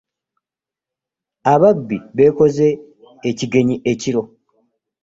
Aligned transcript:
Ababbi 1.53 1.97
beekoze 2.15 2.67
ekigenyi 3.29 3.75
ekiro. 3.91 4.23